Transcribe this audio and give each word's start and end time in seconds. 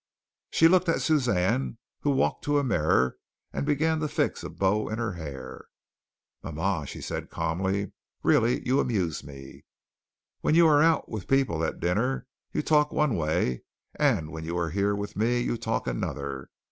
She 0.49 0.67
looked 0.67 0.89
at 0.89 0.99
Suzanne 1.03 1.77
who 1.99 2.09
walked 2.09 2.43
to 2.45 2.57
a 2.57 2.63
mirror 2.63 3.17
and 3.53 3.67
began 3.67 3.99
to 3.99 4.07
fix 4.07 4.43
a 4.43 4.49
bow 4.49 4.87
in 4.89 4.97
her 4.97 5.13
hair. 5.13 5.65
"Mama," 6.41 6.87
she 6.87 7.01
said 7.01 7.29
calmly. 7.29 7.91
"Really, 8.23 8.65
you 8.67 8.79
amuse 8.79 9.23
me. 9.23 9.63
When 10.39 10.55
you 10.55 10.65
are 10.65 10.81
out 10.81 11.07
with 11.09 11.27
people 11.27 11.63
at 11.63 11.79
dinner, 11.79 12.25
you 12.51 12.63
talk 12.63 12.91
one 12.91 13.15
way, 13.15 13.61
and 13.93 14.31
when 14.31 14.43
you 14.43 14.57
are 14.57 14.71
here 14.71 14.95
with 14.95 15.15
me, 15.15 15.39
you 15.39 15.55
talk 15.55 15.85
another. 15.85 16.49